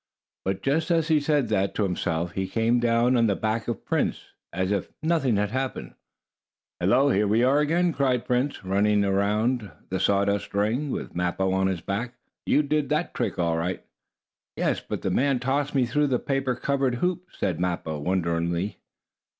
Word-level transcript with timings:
But, 0.45 0.63
just 0.63 0.89
as 0.89 1.09
he 1.09 1.19
said 1.19 1.49
that 1.49 1.75
to 1.75 1.83
himself, 1.83 2.31
he 2.31 2.47
came 2.47 2.79
down 2.79 3.15
on 3.15 3.27
the 3.27 3.35
back 3.35 3.67
of 3.67 3.85
Prince, 3.85 4.29
as 4.51 4.71
if 4.71 4.89
nothing 5.03 5.35
had 5.35 5.51
happened. 5.51 5.93
"Hello, 6.79 7.09
here 7.11 7.27
we 7.27 7.43
are 7.43 7.59
again!" 7.59 7.93
cried 7.93 8.25
Prince, 8.25 8.65
running 8.65 9.05
on 9.05 9.13
around 9.13 9.71
the 9.89 9.99
sawdust 9.99 10.55
ring, 10.55 10.89
with 10.89 11.13
Mappo 11.13 11.51
on 11.53 11.67
his 11.67 11.81
back. 11.81 12.15
"You 12.47 12.63
did 12.63 12.89
that 12.89 13.13
trick 13.13 13.37
all 13.37 13.57
right." 13.57 13.85
"Yes, 14.55 14.79
but 14.79 15.03
the 15.03 15.11
man 15.11 15.37
tossed 15.37 15.75
me 15.75 15.85
through 15.85 16.07
the 16.07 16.17
paper 16.17 16.55
covered 16.55 16.95
hoop," 16.95 17.27
spoke 17.31 17.59
Mappo, 17.59 17.99
wonderingly. 17.99 18.79